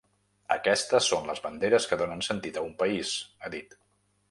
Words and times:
Aquestes 0.53 1.09
són 1.11 1.27
les 1.31 1.41
banderes 1.43 1.87
que 1.91 2.01
donen 2.01 2.25
sentit 2.31 2.59
a 2.63 2.67
un 2.71 2.75
país, 2.83 3.15
ha 3.49 3.55
dit. 3.59 3.81